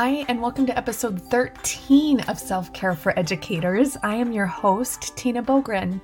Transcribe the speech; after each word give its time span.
Hi, 0.00 0.24
and 0.28 0.40
welcome 0.40 0.64
to 0.66 0.78
episode 0.78 1.20
13 1.20 2.20
of 2.28 2.38
Self 2.38 2.72
Care 2.72 2.94
for 2.94 3.18
Educators. 3.18 3.96
I 4.04 4.14
am 4.14 4.30
your 4.30 4.46
host, 4.46 5.16
Tina 5.16 5.42
Boogren. 5.42 6.00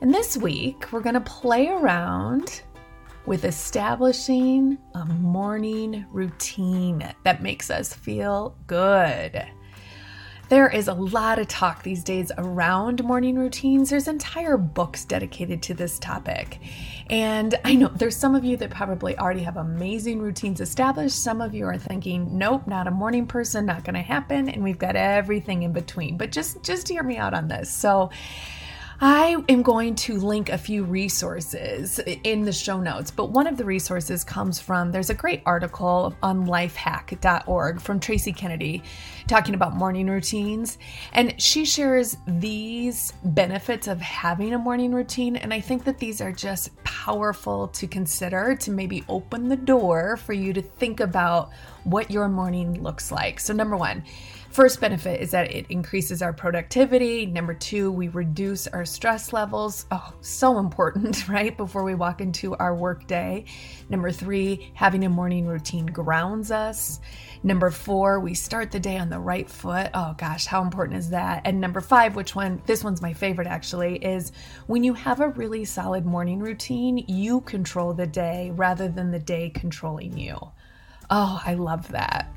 And 0.00 0.12
this 0.12 0.36
week, 0.36 0.90
we're 0.90 0.98
going 0.98 1.14
to 1.14 1.20
play 1.20 1.68
around 1.68 2.62
with 3.24 3.44
establishing 3.44 4.78
a 4.96 5.04
morning 5.04 6.04
routine 6.10 7.08
that 7.22 7.40
makes 7.40 7.70
us 7.70 7.94
feel 7.94 8.58
good. 8.66 9.44
There 10.52 10.68
is 10.68 10.86
a 10.86 10.92
lot 10.92 11.38
of 11.38 11.48
talk 11.48 11.82
these 11.82 12.04
days 12.04 12.30
around 12.36 13.02
morning 13.02 13.38
routines. 13.38 13.88
There's 13.88 14.06
entire 14.06 14.58
books 14.58 15.06
dedicated 15.06 15.62
to 15.62 15.72
this 15.72 15.98
topic. 15.98 16.58
And 17.08 17.58
I 17.64 17.74
know 17.74 17.88
there's 17.88 18.18
some 18.18 18.34
of 18.34 18.44
you 18.44 18.58
that 18.58 18.68
probably 18.68 19.16
already 19.16 19.44
have 19.44 19.56
amazing 19.56 20.20
routines 20.20 20.60
established. 20.60 21.22
Some 21.22 21.40
of 21.40 21.54
you 21.54 21.64
are 21.64 21.78
thinking, 21.78 22.36
nope, 22.36 22.66
not 22.66 22.86
a 22.86 22.90
morning 22.90 23.26
person, 23.26 23.64
not 23.64 23.82
going 23.82 23.94
to 23.94 24.02
happen. 24.02 24.50
And 24.50 24.62
we've 24.62 24.78
got 24.78 24.94
everything 24.94 25.62
in 25.62 25.72
between. 25.72 26.18
But 26.18 26.32
just, 26.32 26.62
just 26.62 26.86
hear 26.86 27.02
me 27.02 27.16
out 27.16 27.32
on 27.32 27.48
this. 27.48 27.70
So, 27.70 28.10
I 29.04 29.36
am 29.48 29.62
going 29.62 29.96
to 29.96 30.16
link 30.16 30.48
a 30.48 30.56
few 30.56 30.84
resources 30.84 31.98
in 32.22 32.42
the 32.42 32.52
show 32.52 32.78
notes, 32.78 33.10
but 33.10 33.30
one 33.30 33.48
of 33.48 33.56
the 33.56 33.64
resources 33.64 34.22
comes 34.22 34.60
from 34.60 34.92
there's 34.92 35.10
a 35.10 35.14
great 35.14 35.42
article 35.44 36.14
on 36.22 36.46
lifehack.org 36.46 37.80
from 37.80 37.98
Tracy 37.98 38.32
Kennedy 38.32 38.84
talking 39.26 39.56
about 39.56 39.74
morning 39.74 40.06
routines. 40.06 40.78
And 41.14 41.34
she 41.42 41.64
shares 41.64 42.16
these 42.28 43.12
benefits 43.24 43.88
of 43.88 44.00
having 44.00 44.54
a 44.54 44.58
morning 44.58 44.94
routine. 44.94 45.34
And 45.34 45.52
I 45.52 45.58
think 45.58 45.82
that 45.82 45.98
these 45.98 46.20
are 46.20 46.30
just 46.30 46.70
powerful 46.84 47.66
to 47.68 47.88
consider 47.88 48.54
to 48.54 48.70
maybe 48.70 49.02
open 49.08 49.48
the 49.48 49.56
door 49.56 50.16
for 50.16 50.32
you 50.32 50.52
to 50.52 50.62
think 50.62 51.00
about 51.00 51.50
what 51.82 52.08
your 52.12 52.28
morning 52.28 52.80
looks 52.80 53.10
like. 53.10 53.40
So, 53.40 53.52
number 53.52 53.76
one, 53.76 54.04
First 54.52 54.82
benefit 54.82 55.22
is 55.22 55.30
that 55.30 55.50
it 55.50 55.64
increases 55.70 56.20
our 56.20 56.34
productivity. 56.34 57.24
Number 57.24 57.54
two, 57.54 57.90
we 57.90 58.08
reduce 58.08 58.66
our 58.66 58.84
stress 58.92 59.32
levels. 59.32 59.86
Oh, 59.90 60.12
so 60.20 60.58
important, 60.58 61.28
right? 61.28 61.56
Before 61.56 61.82
we 61.82 61.94
walk 61.94 62.20
into 62.20 62.54
our 62.56 62.74
work 62.74 63.06
day. 63.06 63.46
Number 63.88 64.10
three, 64.10 64.70
having 64.74 65.04
a 65.04 65.08
morning 65.08 65.46
routine 65.46 65.86
grounds 65.86 66.50
us. 66.50 67.00
Number 67.42 67.70
four, 67.70 68.20
we 68.20 68.34
start 68.34 68.70
the 68.70 68.78
day 68.78 68.98
on 68.98 69.10
the 69.10 69.18
right 69.18 69.50
foot. 69.50 69.90
Oh 69.94 70.14
gosh, 70.16 70.46
how 70.46 70.62
important 70.62 70.98
is 70.98 71.10
that? 71.10 71.42
And 71.44 71.60
number 71.60 71.80
five, 71.80 72.14
which 72.14 72.36
one, 72.36 72.62
this 72.66 72.84
one's 72.84 73.02
my 73.02 73.12
favorite 73.12 73.48
actually, 73.48 73.96
is 73.96 74.30
when 74.66 74.84
you 74.84 74.94
have 74.94 75.20
a 75.20 75.28
really 75.28 75.64
solid 75.64 76.06
morning 76.06 76.38
routine, 76.38 76.98
you 77.08 77.40
control 77.40 77.94
the 77.94 78.06
day 78.06 78.52
rather 78.54 78.88
than 78.88 79.10
the 79.10 79.18
day 79.18 79.50
controlling 79.50 80.16
you. 80.16 80.38
Oh, 81.10 81.42
I 81.44 81.54
love 81.54 81.88
that. 81.88 82.32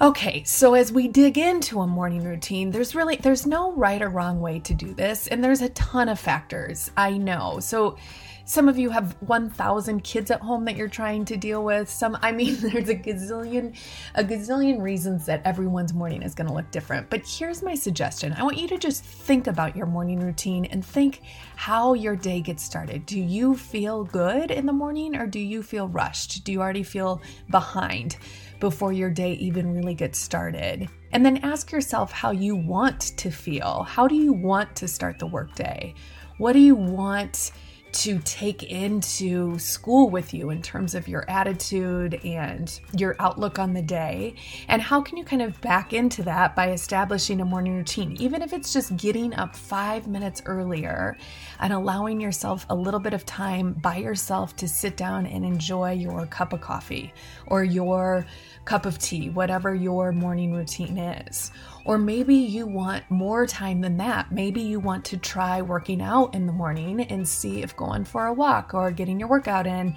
Okay, 0.00 0.42
so 0.42 0.74
as 0.74 0.90
we 0.90 1.06
dig 1.06 1.38
into 1.38 1.80
a 1.80 1.86
morning 1.86 2.24
routine, 2.24 2.72
there's 2.72 2.96
really 2.96 3.14
there's 3.14 3.46
no 3.46 3.72
right 3.72 4.02
or 4.02 4.08
wrong 4.08 4.40
way 4.40 4.58
to 4.58 4.74
do 4.74 4.92
this 4.92 5.28
and 5.28 5.42
there's 5.42 5.62
a 5.62 5.68
ton 5.68 6.08
of 6.08 6.18
factors. 6.18 6.90
I 6.96 7.16
know. 7.16 7.60
So 7.60 7.96
some 8.44 8.68
of 8.68 8.76
you 8.76 8.90
have 8.90 9.16
1000 9.20 10.02
kids 10.02 10.32
at 10.32 10.40
home 10.40 10.64
that 10.64 10.76
you're 10.76 10.88
trying 10.88 11.24
to 11.26 11.36
deal 11.36 11.62
with. 11.62 11.88
Some 11.88 12.18
I 12.22 12.32
mean 12.32 12.56
there's 12.60 12.88
a 12.88 12.96
gazillion 12.96 13.76
a 14.16 14.24
gazillion 14.24 14.82
reasons 14.82 15.26
that 15.26 15.42
everyone's 15.44 15.94
morning 15.94 16.22
is 16.22 16.34
going 16.34 16.48
to 16.48 16.54
look 16.54 16.72
different. 16.72 17.08
But 17.08 17.22
here's 17.24 17.62
my 17.62 17.76
suggestion. 17.76 18.34
I 18.36 18.42
want 18.42 18.58
you 18.58 18.66
to 18.66 18.78
just 18.78 19.04
think 19.04 19.46
about 19.46 19.76
your 19.76 19.86
morning 19.86 20.18
routine 20.18 20.64
and 20.64 20.84
think 20.84 21.22
how 21.54 21.94
your 21.94 22.16
day 22.16 22.40
gets 22.40 22.64
started. 22.64 23.06
Do 23.06 23.20
you 23.20 23.56
feel 23.56 24.02
good 24.02 24.50
in 24.50 24.66
the 24.66 24.72
morning 24.72 25.14
or 25.14 25.28
do 25.28 25.38
you 25.38 25.62
feel 25.62 25.86
rushed? 25.86 26.42
Do 26.42 26.50
you 26.50 26.60
already 26.60 26.82
feel 26.82 27.22
behind? 27.48 28.16
Before 28.60 28.92
your 28.92 29.10
day 29.10 29.32
even 29.34 29.74
really 29.74 29.94
gets 29.94 30.18
started. 30.18 30.88
And 31.12 31.24
then 31.24 31.38
ask 31.38 31.70
yourself 31.72 32.12
how 32.12 32.30
you 32.30 32.56
want 32.56 33.00
to 33.18 33.30
feel. 33.30 33.82
How 33.84 34.08
do 34.08 34.14
you 34.14 34.32
want 34.32 34.74
to 34.76 34.88
start 34.88 35.18
the 35.18 35.26
workday? 35.26 35.94
What 36.38 36.54
do 36.54 36.58
you 36.58 36.74
want 36.74 37.52
to 37.94 38.18
take 38.20 38.64
into 38.64 39.58
school 39.58 40.10
with 40.10 40.34
you 40.34 40.50
in 40.50 40.60
terms 40.62 40.94
of 40.94 41.08
your 41.08 41.28
attitude 41.30 42.20
and 42.24 42.80
your 42.96 43.16
outlook 43.18 43.58
on 43.58 43.72
the 43.72 43.82
day? 43.82 44.34
And 44.68 44.82
how 44.82 45.00
can 45.00 45.16
you 45.16 45.24
kind 45.24 45.42
of 45.42 45.60
back 45.60 45.92
into 45.92 46.22
that 46.24 46.56
by 46.56 46.72
establishing 46.72 47.40
a 47.40 47.44
morning 47.44 47.76
routine, 47.76 48.16
even 48.20 48.42
if 48.42 48.52
it's 48.52 48.72
just 48.72 48.96
getting 48.96 49.34
up 49.34 49.54
five 49.54 50.06
minutes 50.06 50.42
earlier 50.46 51.16
and 51.60 51.72
allowing 51.72 52.20
yourself 52.20 52.66
a 52.70 52.74
little 52.74 53.00
bit 53.00 53.14
of 53.14 53.24
time 53.24 53.72
by 53.74 53.96
yourself 53.96 54.56
to 54.56 54.68
sit 54.68 54.96
down 54.96 55.26
and 55.26 55.44
enjoy 55.44 55.92
your 55.92 56.26
cup 56.26 56.52
of 56.52 56.60
coffee 56.60 57.12
or 57.46 57.64
your 57.64 58.26
cup 58.64 58.86
of 58.86 58.98
tea, 58.98 59.30
whatever 59.30 59.74
your 59.74 60.12
morning 60.12 60.52
routine 60.52 60.98
is. 60.98 61.52
Or 61.84 61.98
maybe 61.98 62.34
you 62.34 62.66
want 62.66 63.10
more 63.10 63.46
time 63.46 63.82
than 63.82 63.98
that. 63.98 64.32
Maybe 64.32 64.62
you 64.62 64.80
want 64.80 65.04
to 65.06 65.18
try 65.18 65.60
working 65.60 66.00
out 66.00 66.34
in 66.34 66.46
the 66.46 66.52
morning 66.52 67.02
and 67.02 67.28
see 67.28 67.62
if 67.62 67.76
going 67.76 68.04
for 68.04 68.26
a 68.26 68.32
walk 68.32 68.72
or 68.72 68.90
getting 68.90 69.20
your 69.20 69.28
workout 69.28 69.66
in 69.66 69.94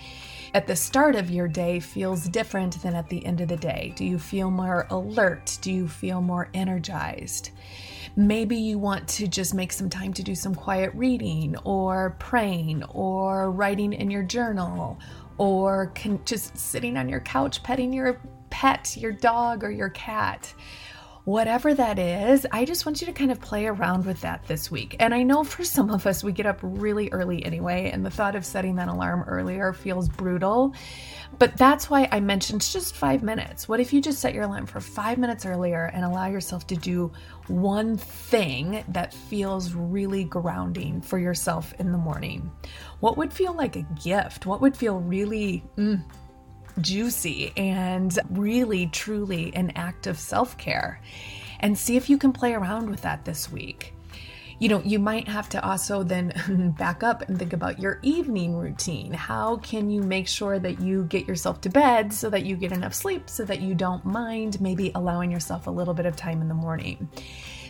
at 0.54 0.68
the 0.68 0.76
start 0.76 1.16
of 1.16 1.30
your 1.30 1.48
day 1.48 1.80
feels 1.80 2.28
different 2.28 2.82
than 2.82 2.94
at 2.94 3.08
the 3.08 3.26
end 3.26 3.40
of 3.40 3.48
the 3.48 3.58
day. 3.58 3.94
Do 3.96 4.04
you 4.04 4.20
feel 4.20 4.52
more 4.52 4.86
alert? 4.90 5.58
Do 5.62 5.72
you 5.72 5.88
feel 5.88 6.22
more 6.22 6.50
energized? 6.54 7.52
Maybe 8.18 8.58
you 8.58 8.80
want 8.80 9.08
to 9.10 9.28
just 9.28 9.54
make 9.54 9.72
some 9.72 9.90
time 9.90 10.12
to 10.14 10.24
do 10.24 10.36
some 10.36 10.56
quiet 10.56 10.92
reading 10.94 11.56
or 11.64 12.16
praying 12.20 12.84
or 12.86 13.52
writing 13.52 13.94
in 13.94 14.10
your 14.10 14.24
journal 14.24 15.00
or 15.38 15.94
just 16.26 16.58
sitting 16.58 16.98
on 16.98 17.08
your 17.08 17.20
couch 17.20 17.62
petting 17.62 17.94
your 17.94 18.20
pet, 18.50 18.98
your 18.98 19.12
dog, 19.12 19.64
or 19.64 19.70
your 19.70 19.90
cat. 19.90 20.52
Whatever 21.28 21.74
that 21.74 22.00
is, 22.00 22.48
I 22.54 22.64
just 22.64 22.86
want 22.86 23.02
you 23.02 23.08
to 23.08 23.12
kind 23.12 23.34
of 23.34 23.42
play 23.42 23.66
around 23.66 24.06
with 24.06 24.22
that 24.22 24.48
this 24.48 24.72
week. 24.72 24.96
And 24.98 25.14
I 25.14 25.24
know 25.24 25.44
for 25.44 25.66
some 25.66 25.90
of 25.90 26.08
us, 26.08 26.24
we 26.24 26.32
get 26.32 26.46
up 26.46 26.58
really 26.62 27.10
early 27.12 27.44
anyway, 27.44 27.92
and 27.92 28.06
the 28.06 28.10
thought 28.10 28.38
of 28.38 28.46
setting 28.46 28.78
that 28.78 28.88
alarm 28.88 29.26
earlier 29.28 29.74
feels 29.74 30.08
brutal. 30.08 30.74
But 31.38 31.58
that's 31.58 31.90
why 31.90 32.08
I 32.14 32.22
mentioned 32.22 32.62
just 32.62 32.96
five 32.96 33.24
minutes. 33.24 33.68
What 33.68 33.82
if 33.82 33.92
you 33.92 34.00
just 34.00 34.20
set 34.20 34.34
your 34.34 34.44
alarm 34.44 34.68
for 34.68 34.80
five 34.80 35.18
minutes 35.18 35.46
earlier 35.46 35.92
and 35.94 36.06
allow 36.06 36.28
yourself 36.28 36.66
to 36.68 36.78
do 36.78 37.12
one 37.48 37.98
thing 37.98 38.86
that 38.88 39.14
feels 39.14 39.74
really 39.74 40.24
grounding 40.24 41.02
for 41.02 41.20
yourself 41.20 41.74
in 41.78 41.92
the 41.92 41.98
morning? 41.98 42.50
What 43.02 43.18
would 43.18 43.34
feel 43.34 43.52
like 43.52 43.76
a 43.76 43.86
gift? 44.02 44.46
What 44.46 44.62
would 44.62 44.78
feel 44.78 45.02
really. 45.02 45.62
Mm, 45.78 46.06
juicy 46.82 47.54
and 47.58 48.18
really, 48.30 48.88
truly 48.88 49.54
an 49.56 49.72
act 49.76 50.08
of 50.08 50.20
self 50.20 50.58
care. 50.58 51.02
And 51.60 51.78
see 51.78 51.98
if 51.98 52.10
you 52.10 52.18
can 52.18 52.34
play 52.34 52.54
around 52.54 52.90
with 52.90 53.02
that 53.02 53.26
this 53.26 53.52
week. 53.52 53.94
You 54.60 54.70
know, 54.70 54.82
you 54.84 54.98
might 54.98 55.28
have 55.28 55.50
to 55.50 55.64
also 55.64 56.02
then 56.02 56.74
back 56.80 57.04
up 57.04 57.22
and 57.30 57.38
think 57.38 57.54
about 57.54 57.80
your 57.80 58.00
evening 58.02 58.56
routine. 58.56 59.14
How 59.14 59.58
can 59.58 59.92
you 59.92 60.02
make 60.02 60.28
sure 60.28 60.58
that 60.58 60.82
you 60.82 61.04
get 61.04 61.28
yourself 61.28 61.62
to 61.62 61.70
bed 61.70 62.12
so 62.12 62.30
that 62.32 62.44
you 62.44 62.56
get 62.56 62.72
enough 62.72 62.96
sleep 62.96 63.30
so 63.30 63.46
that 63.46 63.62
you 63.62 63.76
don't 63.76 64.04
mind 64.04 64.60
maybe 64.60 64.92
allowing 64.96 65.32
yourself 65.32 65.68
a 65.68 65.72
little 65.72 65.94
bit 65.94 66.08
of 66.08 66.16
time 66.16 66.42
in 66.42 66.48
the 66.48 66.56
morning? 66.56 67.08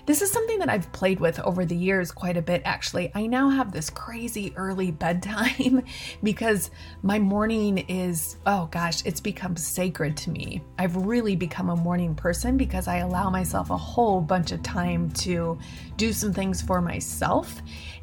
This 0.07 0.21
is 0.21 0.31
something 0.31 0.59
that 0.59 0.69
I've 0.69 0.89
played 0.93 1.19
with 1.19 1.37
over 1.41 1.65
the 1.65 1.75
years 1.75 2.13
quite 2.13 2.37
a 2.37 2.41
bit, 2.41 2.61
actually. 2.63 3.11
I 3.13 3.27
now 3.27 3.49
have 3.49 3.73
this 3.73 3.89
crazy 3.89 4.53
early 4.55 4.89
bedtime 4.89 5.83
because 6.23 6.71
my 7.01 7.19
morning 7.19 7.79
is, 7.89 8.37
oh 8.45 8.67
gosh, 8.71 9.05
it's 9.05 9.19
become 9.19 9.57
sacred 9.57 10.15
to 10.15 10.29
me. 10.29 10.63
I've 10.79 10.95
really 10.95 11.35
become 11.35 11.69
a 11.69 11.75
morning 11.75 12.15
person 12.15 12.55
because 12.55 12.87
I 12.87 12.99
allow 12.99 13.29
myself 13.29 13.69
a 13.69 13.75
whole 13.75 14.21
bunch 14.21 14.53
of 14.53 14.63
time 14.63 15.11
to 15.11 15.59
do 15.97 16.13
some 16.13 16.31
things 16.31 16.61
for 16.61 16.76
myself 16.81 17.61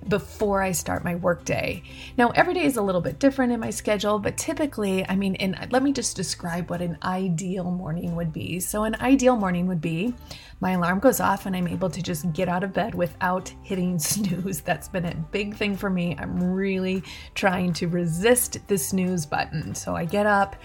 before 0.08 0.62
I 0.62 0.72
start 0.72 1.04
my 1.04 1.14
workday. 1.14 1.82
Now, 2.16 2.30
every 2.30 2.54
day 2.54 2.64
is 2.64 2.76
a 2.76 2.82
little 2.82 3.00
bit 3.00 3.18
different 3.18 3.52
in 3.52 3.60
my 3.60 3.70
schedule, 3.70 4.18
but 4.18 4.36
typically, 4.36 5.08
I 5.08 5.16
mean, 5.16 5.36
and 5.36 5.68
let 5.70 5.82
me 5.82 5.92
just 5.92 6.16
describe 6.16 6.70
what 6.70 6.82
an 6.82 6.98
ideal 7.02 7.70
morning 7.70 8.16
would 8.16 8.32
be. 8.32 8.60
So, 8.60 8.84
an 8.84 8.96
ideal 8.96 9.36
morning 9.36 9.66
would 9.66 9.80
be 9.80 10.14
my 10.60 10.72
alarm 10.72 10.98
goes 10.98 11.20
off 11.20 11.46
and 11.46 11.54
I'm 11.54 11.68
able 11.68 11.90
to 11.90 12.02
just 12.02 12.32
get 12.32 12.48
out 12.48 12.64
of 12.64 12.72
bed 12.72 12.94
without 12.94 13.52
hitting 13.62 13.98
snooze. 13.98 14.60
That's 14.62 14.88
been 14.88 15.04
a 15.04 15.14
big 15.14 15.56
thing 15.56 15.76
for 15.76 15.90
me. 15.90 16.16
I'm 16.18 16.54
really 16.54 17.02
trying 17.34 17.72
to 17.74 17.88
resist 17.88 18.66
the 18.66 18.78
snooze 18.78 19.26
button. 19.26 19.74
So 19.74 19.94
I 19.94 20.04
get 20.04 20.26
up 20.26 20.56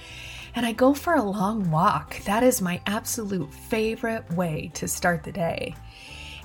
and 0.56 0.66
I 0.66 0.72
go 0.72 0.94
for 0.94 1.16
a 1.16 1.22
long 1.22 1.70
walk. 1.70 2.18
That 2.24 2.44
is 2.44 2.62
my 2.62 2.82
absolute 2.86 3.54
favorite 3.54 4.32
way 4.34 4.72
to 4.76 4.88
start 4.88 5.24
the 5.24 5.32
day. 5.32 5.76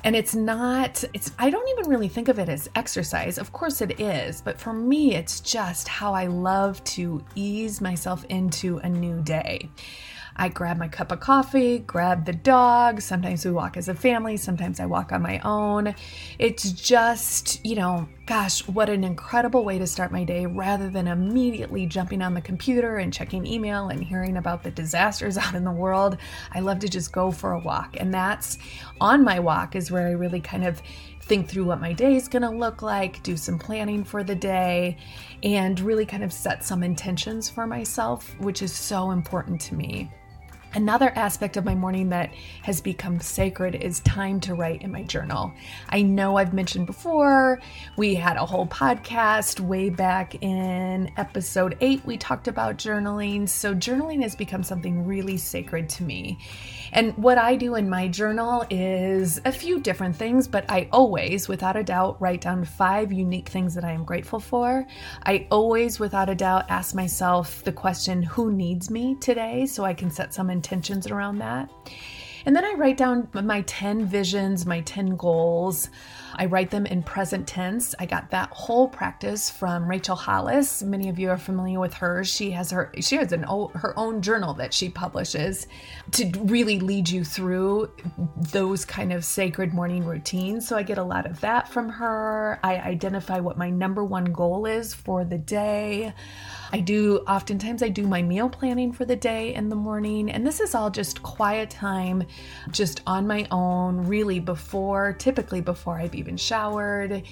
And 0.05 0.15
it's 0.15 0.35
not, 0.35 1.03
it's, 1.15 1.33
I 1.39 1.49
don't 1.49 1.67
even 1.71 1.91
really 1.91 2.09
think 2.09 2.29
of 2.29 2.39
it 2.39 2.51
as 2.51 2.69
exercise. 2.77 3.39
Of 3.39 3.53
course 3.53 3.81
it 3.81 3.99
is, 3.99 4.43
but 4.43 4.61
for 4.61 4.75
me, 4.75 5.15
it's 5.15 5.41
just 5.41 5.89
how 5.89 6.13
I 6.13 6.27
love 6.27 6.85
to 6.85 7.25
ease 7.35 7.81
myself 7.81 8.23
into 8.27 8.79
a 8.79 8.89
new 8.89 9.23
day. 9.23 9.71
I 10.37 10.49
grab 10.49 10.79
my 10.79 10.89
cup 10.89 11.13
of 11.13 11.21
coffee, 11.21 11.79
grab 11.79 12.25
the 12.25 12.33
dog. 12.33 13.01
Sometimes 13.01 13.45
we 13.45 13.53
walk 13.53 13.77
as 13.77 13.89
a 13.89 13.95
family, 13.95 14.37
sometimes 14.37 14.81
I 14.81 14.87
walk 14.87 15.13
on 15.13 15.23
my 15.23 15.39
own. 15.41 15.95
It's 16.39 16.73
just, 16.73 17.65
you 17.65 17.77
know, 17.77 18.09
Gosh, 18.27 18.67
what 18.67 18.89
an 18.89 19.05
incredible 19.05 19.67
way 19.67 19.79
to 19.79 19.87
start 19.87 20.11
my 20.11 20.25
day 20.25 20.47
rather 20.47 20.89
than 20.89 21.09
immediately 21.09 21.85
jumping 21.85 22.23
on 22.23 22.33
the 22.33 22.41
computer 22.41 22.97
and 22.97 23.13
checking 23.13 23.47
email 23.47 23.89
and 23.89 24.03
hearing 24.03 24.39
about 24.39 24.63
the 24.63 24.71
disasters 24.71 25.37
out 25.39 25.55
in 25.55 25.63
the 25.63 25.71
world. 25.71 26.17
I 26.51 26.61
love 26.61 26.79
to 26.79 26.89
just 26.89 27.13
go 27.13 27.31
for 27.31 27.53
a 27.53 27.59
walk. 27.59 27.97
And 28.01 28.15
that's 28.15 28.57
on 28.99 29.25
my 29.25 29.41
walk 29.41 29.77
is 29.77 29.91
where 29.91 30.07
I 30.07 30.13
really 30.13 30.41
kind 30.41 30.65
of 30.65 30.81
think 31.21 31.51
through 31.51 31.65
what 31.65 31.83
my 31.83 31.93
day 31.93 32.17
is 32.17 32.27
going 32.27 32.43
to 32.43 32.49
look 32.51 32.81
like, 32.81 33.23
do 33.23 33.37
some 33.37 33.59
planning 33.59 34.05
for 34.05 34.25
the 34.25 34.35
day, 34.35 34.97
and 35.43 35.79
really 35.81 36.07
kind 36.07 36.25
of 36.25 36.33
set 36.33 36.65
some 36.65 36.83
intentions 36.83 37.51
for 37.51 37.67
myself, 37.67 38.35
which 38.41 38.63
is 38.63 38.73
so 38.73 39.11
important 39.11 39.61
to 39.63 39.75
me. 39.75 40.11
Another 40.75 41.13
aspect 41.15 41.57
of 41.57 41.65
my 41.65 41.77
morning 41.77 42.09
that 42.09 42.35
has 42.63 42.81
become 42.81 43.21
sacred 43.21 43.77
is 43.77 44.01
time 44.01 44.41
to 44.41 44.55
write 44.55 44.83
in 44.83 44.91
my 44.91 45.05
journal. 45.05 45.53
I 45.89 46.03
know 46.03 46.37
I've 46.37 46.53
mentioned 46.53 46.87
before, 46.87 47.61
we 47.97 48.17
had 48.17 48.37
a 48.37 48.45
whole 48.45 48.67
podcast 48.67 49.61
way 49.61 49.89
back 49.89 50.43
in 50.43 51.13
episode 51.17 51.77
eight, 51.81 52.05
we 52.05 52.17
talked 52.17 52.49
about 52.49 52.77
journaling. 52.77 53.49
So, 53.49 53.73
journaling 53.73 54.23
has 54.23 54.35
become 54.35 54.65
something 54.65 55.07
really 55.07 55.37
sacred 55.37 55.89
to 55.91 56.03
me. 56.03 56.41
And 56.93 57.17
what 57.17 57.39
I 57.39 57.55
do 57.55 57.77
in 57.77 57.89
my 57.89 58.09
journal 58.09 58.65
is 58.69 59.41
a 59.45 59.53
few 59.53 59.81
different 59.81 60.17
things, 60.17 60.49
but 60.49 60.65
I 60.69 60.89
always, 60.93 61.49
without 61.49 61.77
a 61.77 61.85
doubt, 61.85 62.21
write 62.21 62.41
down 62.41 62.65
five 62.65 63.13
unique 63.13 63.49
things 63.49 63.75
that 63.75 63.85
I 63.85 63.93
am 63.93 64.05
grateful 64.05 64.41
for. 64.41 64.87
I 65.25 65.47
always, 65.51 66.01
without 66.01 66.29
a 66.29 66.35
doubt, 66.35 66.67
ask 66.69 66.95
myself 66.95 67.63
the 67.63 67.73
question, 67.73 68.23
who 68.23 68.53
needs 68.53 68.91
me 68.91 69.17
today? 69.21 69.67
So 69.67 69.85
I 69.85 69.95
can 69.95 70.11
set 70.11 70.35
some 70.35 70.51
intentions 70.65 71.07
around 71.07 71.39
that. 71.39 71.69
And 72.47 72.55
then 72.55 72.65
I 72.65 72.75
write 72.75 72.99
down 72.99 73.29
my 73.33 73.63
10 73.63 74.05
visions, 74.07 74.67
my 74.67 74.81
10 74.83 75.17
goals. 75.17 75.89
I 76.37 76.47
write 76.47 76.71
them 76.71 76.85
in 76.85 77.03
present 77.03 77.47
tense. 77.47 77.95
I 77.99 78.07
got 78.07 78.31
that 78.31 78.51
whole 78.51 78.89
practice 78.89 79.49
from 79.49 79.89
Rachel 79.89 80.17
Hollis. 80.17 80.83
Many 80.83 81.09
of 81.09 81.19
you 81.19 81.31
are 81.31 81.39
familiar 81.39 81.81
with 81.81 81.95
her. 81.95 82.25
She 82.25 82.51
has 82.51 82.71
her 82.71 82.93
she 83.01 83.17
has 83.17 83.33
an 83.33 83.45
her 83.45 83.95
own 83.97 84.21
journal 84.21 84.53
that 84.55 84.75
she 84.75 84.89
publishes 84.89 85.69
to 86.13 86.31
really 86.41 86.81
lead 86.81 87.09
you 87.09 87.25
through 87.25 87.91
those 88.37 88.85
kind 88.85 89.13
of 89.13 89.25
sacred 89.25 89.73
morning 89.73 90.05
routines. 90.05 90.67
So 90.67 90.77
I 90.77 90.83
get 90.83 90.99
a 90.99 91.05
lot 91.05 91.25
of 91.25 91.41
that 91.41 91.69
from 91.69 91.89
her. 91.89 92.59
I 92.63 92.77
identify 92.79 93.39
what 93.39 93.57
my 93.57 93.71
number 93.71 94.05
one 94.05 94.27
goal 94.27 94.67
is 94.67 94.93
for 94.93 95.25
the 95.25 95.39
day. 95.39 96.13
I 96.75 96.81
do 96.81 97.19
oftentimes 97.29 97.85
I 97.85 97.89
do 97.89 98.05
my 98.05 98.21
meal 98.21 98.49
planning 98.49 98.91
for 98.91 99.05
the 99.05 99.15
day 99.15 99.55
in 99.55 99.69
the 99.69 99.77
morning 99.77 100.29
and 100.29 100.45
this 100.45 100.59
is 100.59 100.75
all 100.75 100.91
just 100.91 101.23
quiet 101.23 101.71
time 101.71 102.25
just 102.73 103.01
on 103.07 103.29
my 103.29 103.47
own 103.53 104.09
really 104.09 104.41
before 104.41 105.13
typically 105.13 105.61
before 105.61 106.01
I've 106.01 106.17
even 106.17 106.37
showered. 106.37 107.23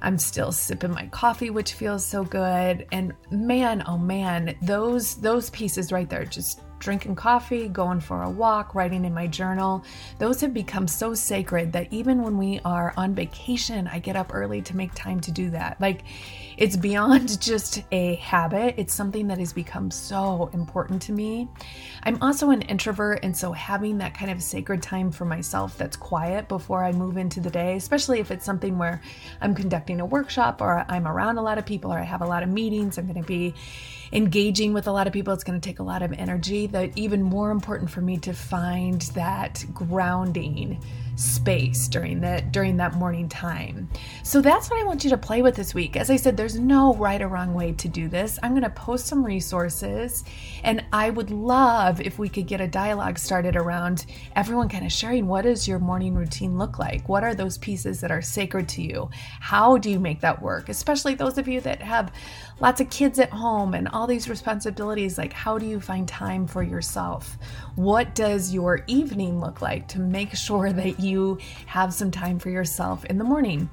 I'm 0.00 0.16
still 0.16 0.52
sipping 0.52 0.92
my 0.92 1.08
coffee 1.08 1.50
which 1.50 1.72
feels 1.72 2.04
so 2.04 2.22
good 2.22 2.86
and 2.92 3.12
man 3.32 3.82
oh 3.88 3.98
man 3.98 4.54
those 4.62 5.16
those 5.16 5.50
pieces 5.50 5.90
right 5.90 6.08
there 6.08 6.24
just 6.24 6.60
drinking 6.84 7.16
coffee, 7.16 7.66
going 7.66 7.98
for 7.98 8.22
a 8.22 8.30
walk, 8.30 8.74
writing 8.74 9.06
in 9.06 9.14
my 9.14 9.26
journal. 9.26 9.82
Those 10.18 10.40
have 10.42 10.52
become 10.52 10.86
so 10.86 11.14
sacred 11.14 11.72
that 11.72 11.90
even 11.90 12.22
when 12.22 12.36
we 12.36 12.60
are 12.64 12.92
on 12.96 13.14
vacation, 13.14 13.88
I 13.88 13.98
get 13.98 14.16
up 14.16 14.32
early 14.34 14.60
to 14.62 14.76
make 14.76 14.94
time 14.94 15.18
to 15.20 15.32
do 15.32 15.50
that. 15.50 15.80
Like 15.80 16.02
it's 16.56 16.76
beyond 16.76 17.40
just 17.40 17.82
a 17.90 18.16
habit, 18.16 18.74
it's 18.76 18.94
something 18.94 19.28
that 19.28 19.38
has 19.38 19.52
become 19.52 19.90
so 19.90 20.50
important 20.52 21.02
to 21.02 21.12
me. 21.12 21.48
I'm 22.02 22.22
also 22.22 22.50
an 22.50 22.62
introvert, 22.62 23.20
and 23.22 23.34
so 23.34 23.52
having 23.52 23.98
that 23.98 24.14
kind 24.14 24.30
of 24.30 24.42
sacred 24.42 24.82
time 24.82 25.10
for 25.10 25.24
myself 25.24 25.78
that's 25.78 25.96
quiet 25.96 26.48
before 26.48 26.84
I 26.84 26.92
move 26.92 27.16
into 27.16 27.40
the 27.40 27.50
day, 27.50 27.76
especially 27.76 28.20
if 28.20 28.30
it's 28.30 28.44
something 28.44 28.76
where 28.76 29.00
I'm 29.40 29.54
conducting 29.54 30.00
a 30.00 30.06
workshop 30.06 30.60
or 30.60 30.84
I'm 30.86 31.08
around 31.08 31.38
a 31.38 31.42
lot 31.42 31.56
of 31.56 31.64
people 31.64 31.92
or 31.92 31.98
I 31.98 32.02
have 32.04 32.20
a 32.20 32.26
lot 32.26 32.42
of 32.42 32.50
meetings, 32.50 32.98
I'm 32.98 33.06
going 33.06 33.20
to 33.20 33.26
be 33.26 33.54
engaging 34.12 34.72
with 34.72 34.86
a 34.86 34.92
lot 34.92 35.06
of 35.06 35.12
people, 35.12 35.32
it's 35.32 35.44
going 35.44 35.60
to 35.60 35.66
take 35.68 35.78
a 35.80 35.82
lot 35.82 36.02
of 36.02 36.12
energy. 36.12 36.66
That 36.74 36.90
even 36.96 37.22
more 37.22 37.52
important 37.52 37.88
for 37.88 38.00
me 38.00 38.16
to 38.16 38.32
find 38.32 39.00
that 39.14 39.64
grounding 39.72 40.80
space 41.16 41.88
during 41.88 42.20
that 42.20 42.52
during 42.52 42.76
that 42.76 42.94
morning 42.94 43.28
time. 43.28 43.88
So 44.22 44.40
that's 44.40 44.70
what 44.70 44.80
I 44.80 44.84
want 44.84 45.04
you 45.04 45.10
to 45.10 45.16
play 45.16 45.42
with 45.42 45.54
this 45.54 45.74
week. 45.74 45.96
As 45.96 46.10
I 46.10 46.16
said, 46.16 46.36
there's 46.36 46.58
no 46.58 46.94
right 46.94 47.20
or 47.22 47.28
wrong 47.28 47.54
way 47.54 47.72
to 47.72 47.88
do 47.88 48.08
this. 48.08 48.38
I'm 48.42 48.52
going 48.52 48.62
to 48.62 48.70
post 48.70 49.06
some 49.06 49.24
resources 49.24 50.24
and 50.64 50.84
I 50.92 51.10
would 51.10 51.30
love 51.30 52.00
if 52.00 52.18
we 52.18 52.28
could 52.28 52.46
get 52.46 52.60
a 52.60 52.66
dialogue 52.66 53.18
started 53.18 53.56
around 53.56 54.06
everyone 54.34 54.68
kind 54.68 54.84
of 54.84 54.92
sharing 54.92 55.26
what 55.26 55.42
does 55.42 55.68
your 55.68 55.78
morning 55.78 56.14
routine 56.14 56.58
look 56.58 56.78
like? 56.78 57.08
What 57.08 57.22
are 57.22 57.34
those 57.34 57.58
pieces 57.58 58.00
that 58.00 58.10
are 58.10 58.22
sacred 58.22 58.68
to 58.70 58.82
you? 58.82 59.10
How 59.40 59.78
do 59.78 59.90
you 59.90 60.00
make 60.00 60.20
that 60.20 60.42
work? 60.42 60.68
Especially 60.68 61.14
those 61.14 61.38
of 61.38 61.46
you 61.46 61.60
that 61.60 61.80
have 61.82 62.12
lots 62.60 62.80
of 62.80 62.90
kids 62.90 63.18
at 63.18 63.30
home 63.30 63.74
and 63.74 63.88
all 63.88 64.06
these 64.06 64.28
responsibilities 64.28 65.18
like 65.18 65.32
how 65.32 65.58
do 65.58 65.66
you 65.66 65.80
find 65.80 66.08
time 66.08 66.46
for 66.46 66.62
yourself? 66.62 67.38
What 67.76 68.14
does 68.14 68.52
your 68.52 68.82
evening 68.86 69.40
look 69.40 69.60
like 69.60 69.86
to 69.88 70.00
make 70.00 70.34
sure 70.34 70.72
that 70.72 71.00
you 71.04 71.38
have 71.66 71.94
some 71.94 72.10
time 72.10 72.38
for 72.38 72.50
yourself 72.50 73.04
in 73.04 73.18
the 73.18 73.24
morning. 73.24 73.68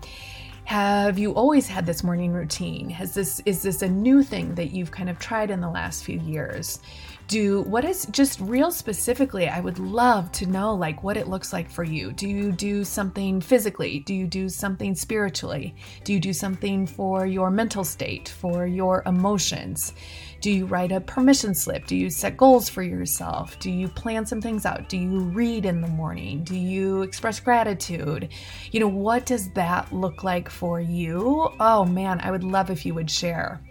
Have 0.65 1.19
you 1.19 1.33
always 1.33 1.67
had 1.67 1.85
this 1.85 2.03
morning 2.03 2.31
routine? 2.31 2.89
Has 2.91 3.13
this 3.13 3.41
is 3.45 3.61
this 3.61 3.81
a 3.81 3.89
new 3.89 4.23
thing 4.23 4.55
that 4.55 4.71
you've 4.71 4.91
kind 4.91 5.09
of 5.09 5.19
tried 5.19 5.51
in 5.51 5.59
the 5.59 5.69
last 5.69 6.03
few 6.03 6.19
years? 6.19 6.79
Do 7.27 7.63
what 7.63 7.83
is 7.83 8.05
just 8.11 8.39
real 8.39 8.71
specifically, 8.71 9.49
I 9.49 9.59
would 9.59 9.79
love 9.79 10.31
to 10.33 10.45
know 10.45 10.73
like 10.75 11.03
what 11.03 11.17
it 11.17 11.27
looks 11.27 11.51
like 11.51 11.69
for 11.69 11.83
you. 11.83 12.13
Do 12.13 12.27
you 12.27 12.51
do 12.51 12.83
something 12.83 13.41
physically? 13.41 13.99
Do 13.99 14.13
you 14.13 14.27
do 14.27 14.49
something 14.49 14.95
spiritually? 14.95 15.75
Do 16.03 16.13
you 16.13 16.19
do 16.19 16.33
something 16.33 16.87
for 16.87 17.25
your 17.25 17.49
mental 17.49 17.83
state, 17.83 18.29
for 18.29 18.65
your 18.65 19.03
emotions? 19.05 19.93
Do 20.41 20.49
you 20.49 20.65
write 20.65 20.91
a 20.91 20.99
permission 20.99 21.53
slip? 21.53 21.85
Do 21.85 21.95
you 21.95 22.09
set 22.09 22.35
goals 22.35 22.67
for 22.67 22.81
yourself? 22.81 23.59
Do 23.59 23.69
you 23.69 23.87
plan 23.87 24.25
some 24.25 24.41
things 24.41 24.65
out? 24.65 24.89
Do 24.89 24.97
you 24.97 25.19
read 25.19 25.65
in 25.65 25.81
the 25.81 25.87
morning? 25.87 26.43
Do 26.43 26.57
you 26.57 27.03
express 27.03 27.39
gratitude? 27.39 28.29
You 28.71 28.79
know, 28.79 28.87
what 28.87 29.27
does 29.27 29.51
that 29.51 29.93
look 29.93 30.23
like 30.23 30.49
for 30.49 30.81
you? 30.81 31.47
Oh 31.59 31.85
man, 31.85 32.19
I 32.23 32.31
would 32.31 32.43
love 32.43 32.71
if 32.71 32.87
you 32.87 32.95
would 32.95 33.11
share. 33.11 33.61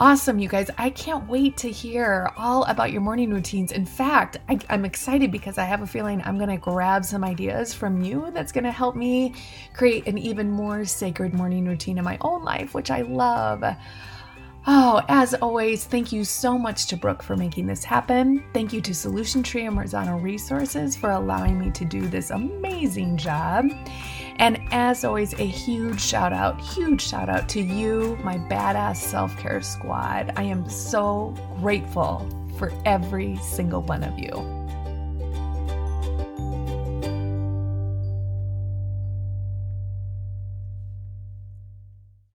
Awesome, 0.00 0.38
you 0.38 0.48
guys. 0.48 0.70
I 0.78 0.88
can't 0.88 1.28
wait 1.28 1.58
to 1.58 1.70
hear 1.70 2.30
all 2.38 2.64
about 2.64 2.90
your 2.90 3.02
morning 3.02 3.28
routines. 3.28 3.70
In 3.70 3.84
fact, 3.84 4.38
I, 4.48 4.58
am 4.70 4.86
excited 4.86 5.30
because 5.30 5.58
I 5.58 5.64
have 5.64 5.82
a 5.82 5.86
feeling 5.86 6.22
I'm 6.24 6.38
going 6.38 6.48
to 6.48 6.56
grab 6.56 7.04
some 7.04 7.22
ideas 7.22 7.74
from 7.74 8.02
you 8.02 8.30
that's 8.32 8.50
going 8.50 8.64
to 8.64 8.72
help 8.72 8.96
me 8.96 9.34
create 9.74 10.06
an 10.06 10.16
even 10.16 10.50
more 10.50 10.86
sacred 10.86 11.34
morning 11.34 11.66
routine 11.66 11.98
in 11.98 12.04
my 12.04 12.16
own 12.22 12.42
life, 12.44 12.72
which 12.72 12.90
I 12.90 13.02
love. 13.02 13.62
Oh, 14.64 15.02
as 15.08 15.34
always, 15.34 15.84
thank 15.84 16.12
you 16.12 16.22
so 16.22 16.56
much 16.56 16.86
to 16.86 16.96
Brooke 16.96 17.22
for 17.22 17.36
making 17.36 17.66
this 17.66 17.82
happen. 17.82 18.44
Thank 18.54 18.72
you 18.72 18.80
to 18.82 18.94
Solution 18.94 19.42
Tree 19.42 19.66
and 19.66 19.76
Marzano 19.76 20.22
Resources 20.22 20.94
for 20.94 21.10
allowing 21.10 21.58
me 21.58 21.72
to 21.72 21.84
do 21.84 22.06
this 22.06 22.30
amazing 22.30 23.16
job. 23.16 23.66
And 24.36 24.60
as 24.70 25.04
always, 25.04 25.34
a 25.34 25.44
huge 25.44 26.00
shout 26.00 26.32
out, 26.32 26.60
huge 26.60 27.02
shout 27.02 27.28
out 27.28 27.48
to 27.50 27.60
you, 27.60 28.16
my 28.22 28.38
badass 28.38 28.98
self 28.98 29.36
care 29.36 29.62
squad. 29.62 30.32
I 30.36 30.44
am 30.44 30.68
so 30.68 31.34
grateful 31.60 32.28
for 32.56 32.72
every 32.84 33.36
single 33.38 33.82
one 33.82 34.04
of 34.04 34.16
you. 34.16 34.61